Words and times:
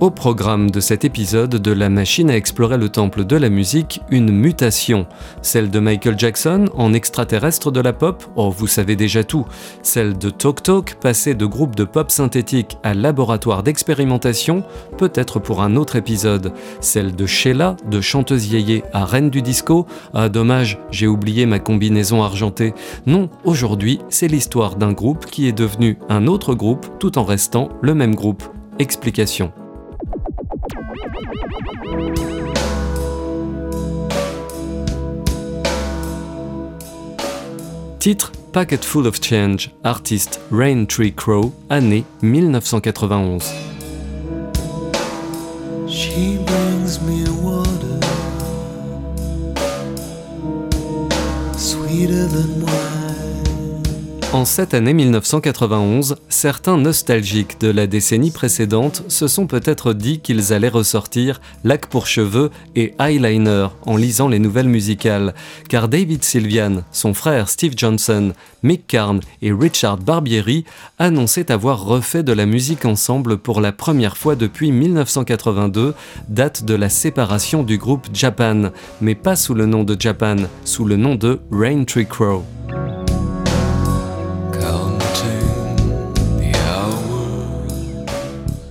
Au 0.00 0.10
programme 0.10 0.70
de 0.70 0.78
cet 0.78 1.04
épisode 1.04 1.56
de 1.56 1.72
La 1.72 1.88
machine 1.88 2.30
à 2.30 2.36
explorer 2.36 2.78
le 2.78 2.88
temple 2.88 3.24
de 3.24 3.34
la 3.34 3.48
musique, 3.48 4.00
une 4.10 4.30
mutation. 4.30 5.08
Celle 5.42 5.70
de 5.70 5.80
Michael 5.80 6.16
Jackson 6.16 6.66
en 6.76 6.92
extraterrestre 6.92 7.72
de 7.72 7.80
la 7.80 7.92
pop, 7.92 8.22
oh 8.36 8.48
vous 8.48 8.68
savez 8.68 8.94
déjà 8.94 9.24
tout. 9.24 9.44
Celle 9.82 10.16
de 10.16 10.30
Talk 10.30 10.62
Talk, 10.62 10.94
passée 11.00 11.34
de 11.34 11.44
groupe 11.46 11.74
de 11.74 11.82
pop 11.82 12.12
synthétique 12.12 12.78
à 12.84 12.94
laboratoire 12.94 13.64
d'expérimentation, 13.64 14.62
peut-être 14.98 15.40
pour 15.40 15.62
un 15.62 15.74
autre 15.74 15.96
épisode. 15.96 16.52
Celle 16.80 17.16
de 17.16 17.26
Sheila, 17.26 17.74
de 17.90 18.00
chanteuse 18.00 18.52
yéyé 18.52 18.84
à 18.92 19.04
reine 19.04 19.30
du 19.30 19.42
disco, 19.42 19.88
ah 20.14 20.28
dommage, 20.28 20.78
j'ai 20.92 21.08
oublié 21.08 21.44
ma 21.44 21.58
combinaison 21.58 22.22
argentée. 22.22 22.72
Non, 23.06 23.30
aujourd'hui, 23.42 23.98
c'est 24.10 24.28
l'histoire 24.28 24.76
d'un 24.76 24.92
groupe 24.92 25.26
qui 25.26 25.48
est 25.48 25.52
devenu 25.52 25.98
un 26.08 26.28
autre 26.28 26.54
groupe 26.54 26.86
tout 27.00 27.18
en 27.18 27.24
restant 27.24 27.70
le 27.82 27.94
même 27.94 28.14
groupe. 28.14 28.44
Explication. 28.78 29.52
Titre 37.98 38.30
Packet 38.52 38.84
Full 38.84 39.06
of 39.06 39.20
Change, 39.20 39.70
artiste 39.84 40.40
Rain 40.50 40.86
Tree 40.86 41.10
Crow, 41.10 41.52
année 41.68 42.04
1991. 42.22 43.40
She 45.88 46.38
brings 46.46 47.00
me 47.02 47.24
water, 47.42 48.00
sweeter 51.58 52.26
than 52.28 52.64
wine. 52.64 52.87
En 54.38 54.44
cette 54.44 54.72
année 54.72 54.94
1991, 54.94 56.14
certains 56.28 56.76
nostalgiques 56.76 57.60
de 57.60 57.72
la 57.72 57.88
décennie 57.88 58.30
précédente 58.30 59.02
se 59.08 59.26
sont 59.26 59.48
peut-être 59.48 59.94
dit 59.94 60.20
qu'ils 60.20 60.52
allaient 60.52 60.68
ressortir 60.68 61.40
lac 61.64 61.86
pour 61.86 62.06
cheveux 62.06 62.52
et 62.76 62.94
eyeliner 63.00 63.66
en 63.84 63.96
lisant 63.96 64.28
les 64.28 64.38
nouvelles 64.38 64.68
musicales, 64.68 65.34
car 65.68 65.88
David 65.88 66.22
Sylvian, 66.22 66.84
son 66.92 67.14
frère 67.14 67.48
Steve 67.48 67.72
Johnson, 67.76 68.32
Mick 68.62 68.86
Karn 68.86 69.18
et 69.42 69.50
Richard 69.50 69.96
Barbieri 69.96 70.64
annonçaient 71.00 71.50
avoir 71.50 71.84
refait 71.84 72.22
de 72.22 72.32
la 72.32 72.46
musique 72.46 72.84
ensemble 72.84 73.38
pour 73.38 73.60
la 73.60 73.72
première 73.72 74.16
fois 74.16 74.36
depuis 74.36 74.70
1982, 74.70 75.94
date 76.28 76.64
de 76.64 76.74
la 76.76 76.90
séparation 76.90 77.64
du 77.64 77.76
groupe 77.76 78.06
Japan, 78.12 78.70
mais 79.00 79.16
pas 79.16 79.34
sous 79.34 79.54
le 79.54 79.66
nom 79.66 79.82
de 79.82 80.00
Japan, 80.00 80.36
sous 80.64 80.84
le 80.84 80.94
nom 80.94 81.16
de 81.16 81.40
Rain 81.50 81.82
Tree 81.82 82.06
Crow. 82.06 82.44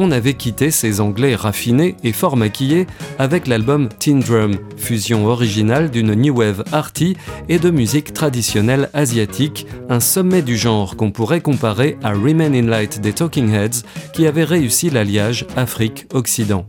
On 0.00 0.10
avait 0.10 0.32
quitté 0.32 0.70
ces 0.70 1.02
Anglais 1.02 1.34
raffinés 1.34 1.94
et 2.02 2.12
fort 2.12 2.38
maquillés 2.38 2.86
avec 3.18 3.46
l'album 3.46 3.90
Teen 3.98 4.20
Drum, 4.20 4.56
fusion 4.78 5.26
originale 5.26 5.90
d'une 5.90 6.14
new 6.14 6.34
wave 6.34 6.64
arty 6.72 7.18
et 7.50 7.58
de 7.58 7.68
musique 7.68 8.14
traditionnelle 8.14 8.88
asiatique, 8.94 9.66
un 9.90 10.00
sommet 10.00 10.40
du 10.40 10.56
genre 10.56 10.96
qu'on 10.96 11.10
pourrait 11.10 11.42
comparer 11.42 11.98
à 12.02 12.12
Remain 12.12 12.54
in 12.54 12.62
Light 12.66 13.00
des 13.00 13.12
Talking 13.12 13.52
Heads 13.52 13.82
qui 14.14 14.26
avait 14.26 14.44
réussi 14.44 14.88
l'alliage 14.88 15.46
Afrique-Occident. 15.54 16.64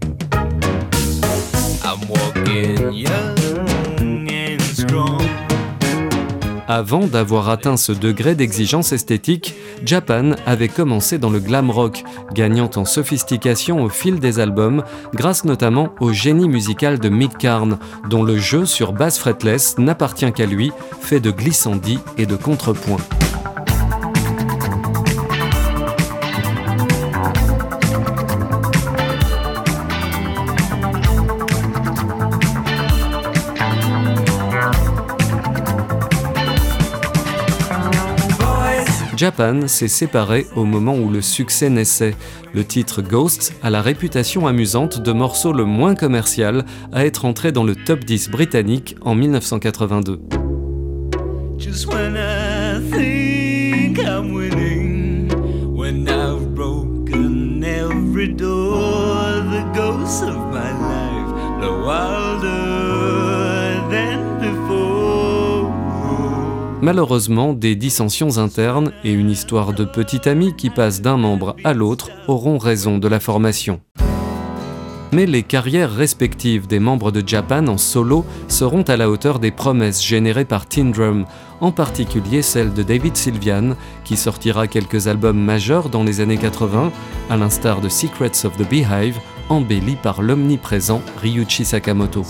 Avant 6.73 7.05
d'avoir 7.05 7.49
atteint 7.49 7.75
ce 7.75 7.91
degré 7.91 8.33
d'exigence 8.33 8.93
esthétique, 8.93 9.55
Japan 9.83 10.35
avait 10.45 10.69
commencé 10.69 11.17
dans 11.17 11.29
le 11.29 11.41
glam 11.41 11.69
rock, 11.69 12.05
gagnant 12.33 12.69
en 12.77 12.85
sophistication 12.85 13.83
au 13.83 13.89
fil 13.89 14.21
des 14.21 14.39
albums, 14.39 14.81
grâce 15.13 15.43
notamment 15.43 15.93
au 15.99 16.13
génie 16.13 16.47
musical 16.47 16.97
de 16.97 17.09
Mick 17.09 17.37
Karn, 17.37 17.77
dont 18.09 18.23
le 18.23 18.37
jeu 18.37 18.65
sur 18.65 18.93
basse 18.93 19.19
fretless 19.19 19.79
n'appartient 19.79 20.31
qu'à 20.31 20.45
lui, 20.45 20.71
fait 21.01 21.19
de 21.19 21.31
glissandis 21.31 21.99
et 22.17 22.25
de 22.25 22.37
contrepoints. 22.37 23.30
Japan 39.21 39.67
s'est 39.67 39.87
séparé 39.87 40.47
au 40.55 40.65
moment 40.65 40.95
où 40.95 41.11
le 41.11 41.21
succès 41.21 41.69
naissait. 41.69 42.15
Le 42.55 42.65
titre 42.65 43.03
Ghost 43.03 43.53
a 43.61 43.69
la 43.69 43.83
réputation 43.83 44.47
amusante 44.47 44.99
de 44.99 45.11
morceau 45.11 45.53
le 45.53 45.63
moins 45.63 45.93
commercial 45.93 46.65
à 46.91 47.05
être 47.05 47.25
entré 47.25 47.51
dans 47.51 47.63
le 47.63 47.75
top 47.75 48.03
10 48.03 48.31
britannique 48.31 48.95
en 49.01 49.13
1982. 49.13 50.21
Malheureusement, 66.81 67.53
des 67.53 67.75
dissensions 67.75 68.39
internes 68.39 68.91
et 69.03 69.11
une 69.11 69.29
histoire 69.29 69.73
de 69.73 69.85
petit 69.85 70.27
ami 70.27 70.55
qui 70.55 70.71
passe 70.71 71.01
d'un 71.01 71.15
membre 71.15 71.55
à 71.63 71.73
l'autre 71.73 72.09
auront 72.27 72.57
raison 72.57 72.97
de 72.97 73.07
la 73.07 73.19
formation. 73.19 73.81
Mais 75.11 75.27
les 75.27 75.43
carrières 75.43 75.93
respectives 75.93 76.65
des 76.65 76.79
membres 76.79 77.11
de 77.11 77.21
Japan 77.25 77.67
en 77.67 77.77
solo 77.77 78.25
seront 78.47 78.81
à 78.83 78.97
la 78.97 79.09
hauteur 79.09 79.37
des 79.37 79.51
promesses 79.51 80.03
générées 80.03 80.45
par 80.45 80.65
Teen 80.65 80.91
Drum, 80.91 81.25
en 81.59 81.71
particulier 81.71 82.41
celle 82.41 82.73
de 82.73 82.81
David 82.81 83.15
Sylvian, 83.15 83.75
qui 84.03 84.17
sortira 84.17 84.67
quelques 84.67 85.07
albums 85.07 85.39
majeurs 85.39 85.89
dans 85.89 86.03
les 86.03 86.19
années 86.19 86.37
80, 86.37 86.91
à 87.29 87.37
l'instar 87.37 87.81
de 87.81 87.89
Secrets 87.89 88.45
of 88.45 88.57
the 88.57 88.67
Beehive 88.67 89.19
embelli 89.49 89.97
par 89.97 90.21
l'omniprésent 90.21 91.01
Ryuichi 91.21 91.65
Sakamoto. 91.65 92.23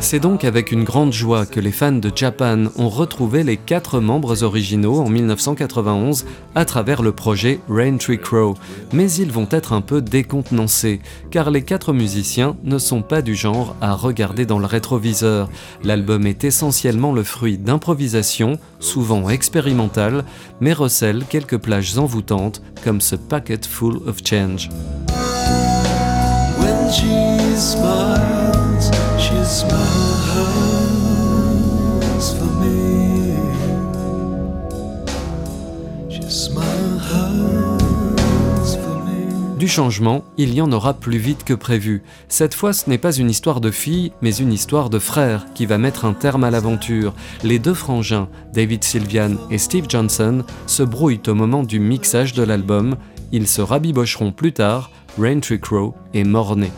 C'est 0.00 0.20
donc 0.20 0.44
avec 0.44 0.70
une 0.70 0.84
grande 0.84 1.12
joie 1.12 1.44
que 1.44 1.58
les 1.58 1.72
fans 1.72 1.90
de 1.90 2.12
Japan 2.14 2.66
ont 2.76 2.88
retrouvé 2.88 3.42
les 3.42 3.56
quatre 3.56 3.98
membres 3.98 4.44
originaux 4.44 5.00
en 5.00 5.08
1991 5.08 6.26
à 6.54 6.64
travers 6.64 7.02
le 7.02 7.10
projet 7.10 7.58
Rain 7.68 7.96
Tree 7.96 8.20
Crow, 8.20 8.54
mais 8.92 9.10
ils 9.10 9.32
vont 9.32 9.48
être 9.50 9.72
un 9.72 9.80
peu 9.80 10.00
décontenancés, 10.00 11.00
car 11.32 11.50
les 11.50 11.62
quatre 11.62 11.92
musiciens 11.92 12.56
ne 12.62 12.78
sont 12.78 13.02
pas 13.02 13.22
du 13.22 13.34
genre 13.34 13.74
à 13.80 13.94
regarder 13.94 14.46
dans 14.46 14.60
le 14.60 14.66
rétroviseur. 14.66 15.50
L'album 15.82 16.28
est 16.28 16.44
essentiellement 16.44 17.12
le 17.12 17.24
fruit 17.24 17.58
d'improvisation, 17.58 18.56
souvent 18.78 19.28
expérimentales, 19.30 20.24
mais 20.60 20.74
recèle 20.74 21.24
quelques 21.28 21.58
plages 21.58 21.98
envoûtantes 21.98 22.62
comme 22.84 23.00
ce 23.00 23.16
Packet 23.16 23.66
Full 23.66 24.00
of 24.06 24.18
Change. 24.24 24.68
Du 39.56 39.68
changement, 39.68 40.24
il 40.36 40.52
y 40.52 40.60
en 40.60 40.72
aura 40.72 40.94
plus 40.94 41.18
vite 41.18 41.44
que 41.44 41.54
prévu. 41.54 42.02
Cette 42.28 42.54
fois, 42.54 42.72
ce 42.72 42.90
n'est 42.90 42.98
pas 42.98 43.12
une 43.12 43.30
histoire 43.30 43.60
de 43.60 43.70
fille, 43.70 44.10
mais 44.20 44.34
une 44.34 44.52
histoire 44.52 44.90
de 44.90 44.98
frère 44.98 45.46
qui 45.54 45.66
va 45.66 45.78
mettre 45.78 46.04
un 46.04 46.12
terme 46.12 46.42
à 46.42 46.50
l'aventure. 46.50 47.14
Les 47.44 47.60
deux 47.60 47.74
frangins, 47.74 48.28
David 48.52 48.82
Sylvian 48.82 49.36
et 49.48 49.58
Steve 49.58 49.86
Johnson, 49.88 50.42
se 50.66 50.82
brouillent 50.82 51.22
au 51.28 51.34
moment 51.34 51.62
du 51.62 51.78
mixage 51.78 52.32
de 52.32 52.42
l'album. 52.42 52.96
Ils 53.30 53.46
se 53.46 53.60
rabibocheront 53.62 54.32
plus 54.32 54.52
tard. 54.52 54.90
Raintree 55.18 55.60
Crow 55.60 55.94
est 56.14 56.24
morné. 56.24 56.70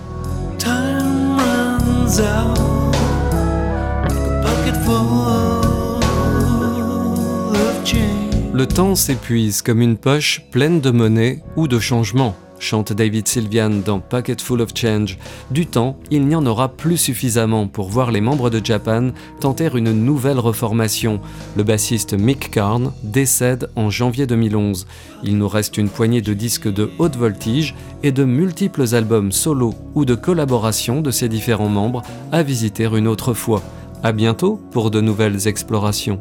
Le 8.54 8.66
temps 8.66 8.94
s'épuise 8.94 9.62
comme 9.62 9.80
une 9.80 9.96
poche 9.96 10.42
pleine 10.50 10.80
de 10.80 10.90
monnaie 10.90 11.40
ou 11.56 11.68
de 11.68 11.78
changements 11.78 12.36
chante 12.62 12.92
David 12.92 13.28
Sylvian 13.28 13.70
dans 13.84 13.98
Pocket 13.98 14.40
Full 14.40 14.60
of 14.60 14.70
Change. 14.74 15.18
Du 15.50 15.66
temps, 15.66 15.96
il 16.10 16.26
n'y 16.26 16.34
en 16.34 16.46
aura 16.46 16.68
plus 16.68 16.96
suffisamment 16.96 17.66
pour 17.66 17.88
voir 17.88 18.10
les 18.10 18.20
membres 18.20 18.50
de 18.50 18.64
Japan 18.64 19.10
tenter 19.40 19.68
une 19.74 19.92
nouvelle 19.92 20.38
reformation. 20.38 21.20
Le 21.56 21.64
bassiste 21.64 22.14
Mick 22.14 22.50
Karn 22.50 22.92
décède 23.02 23.68
en 23.76 23.90
janvier 23.90 24.26
2011. 24.26 24.86
Il 25.24 25.38
nous 25.38 25.48
reste 25.48 25.76
une 25.76 25.88
poignée 25.88 26.22
de 26.22 26.34
disques 26.34 26.72
de 26.72 26.90
haute 26.98 27.16
voltige 27.16 27.74
et 28.02 28.12
de 28.12 28.24
multiples 28.24 28.94
albums 28.94 29.32
solo 29.32 29.74
ou 29.94 30.04
de 30.04 30.14
collaboration 30.14 31.00
de 31.00 31.10
ses 31.10 31.28
différents 31.28 31.68
membres 31.68 32.02
à 32.30 32.42
visiter 32.42 32.84
une 32.84 33.08
autre 33.08 33.34
fois. 33.34 33.62
À 34.02 34.12
bientôt 34.12 34.60
pour 34.70 34.90
de 34.90 35.00
nouvelles 35.00 35.46
explorations. 35.46 36.20